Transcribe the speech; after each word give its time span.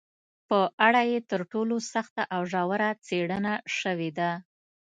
په 0.49 0.59
اړه 0.87 1.01
یې 1.11 1.19
تر 1.31 1.41
ټولو 1.51 1.75
سخته 1.93 2.23
او 2.35 2.41
ژوره 2.51 2.89
څېړنه 3.05 3.53
شوې 3.79 4.09
ده 4.17 4.31